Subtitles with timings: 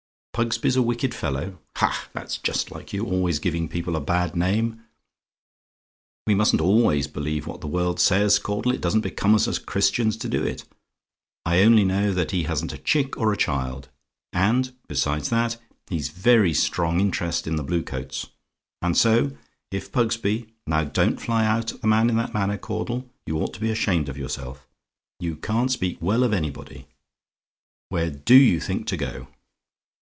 [0.33, 1.59] "PUGSBY'S A WICKED FELLOW?
[1.75, 2.07] "Ha!
[2.13, 4.81] that's like you always giving people a bad name.
[6.25, 10.17] We mustn't always believe what the world says, Caudle; it doesn't become us as Christians
[10.17, 10.63] to do it.
[11.45, 13.89] I only know that he hasn't chick or child;
[14.33, 15.57] and, besides that,
[15.89, 18.27] he's very strong interest in the Blue coats;
[18.81, 19.37] and so,
[19.69, 22.57] if Pugsby Now, don't fly out at the man in that manner.
[22.57, 24.65] Caudle, you ought to be ashamed of yourself!
[25.19, 26.87] You can't speak well of anybody.
[27.89, 29.27] Where DO you think to go to?